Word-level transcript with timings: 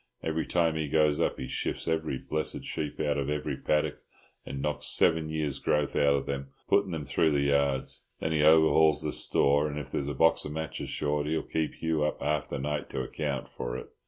Every 0.23 0.47
time 0.47 0.77
he 0.77 0.87
goes 0.87 1.21
up 1.21 1.37
he 1.37 1.45
shifts 1.47 1.87
every 1.87 2.17
blessed 2.17 2.65
sheep 2.65 2.99
out 2.99 3.19
of 3.19 3.29
every 3.29 3.55
paddock, 3.55 3.99
and 4.47 4.59
knocks 4.59 4.87
seven 4.87 5.29
years' 5.29 5.59
growth 5.59 5.95
out 5.95 6.15
of 6.15 6.25
them 6.25 6.47
putting 6.67 6.89
them 6.89 7.05
through 7.05 7.33
the 7.33 7.41
yards; 7.41 8.07
then 8.19 8.31
he 8.31 8.41
overhauls 8.41 9.03
the 9.03 9.11
store, 9.11 9.67
and 9.67 9.77
if 9.77 9.91
there's 9.91 10.07
a 10.07 10.15
box 10.15 10.43
of 10.43 10.53
matches 10.53 10.89
short 10.89 11.27
he'll 11.27 11.43
keep 11.43 11.75
Hugh 11.75 12.03
up 12.03 12.19
half 12.19 12.49
the 12.49 12.57
night 12.57 12.89
to 12.89 13.03
account 13.03 13.47
for 13.55 13.77
it. 13.77 13.89